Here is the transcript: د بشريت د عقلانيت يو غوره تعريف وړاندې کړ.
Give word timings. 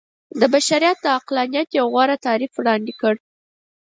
د 0.39 0.41
بشريت 0.53 0.97
د 1.01 1.07
عقلانيت 1.17 1.69
يو 1.79 1.85
غوره 1.93 2.17
تعريف 2.25 2.51
وړاندې 2.55 2.93
کړ. 3.01 3.13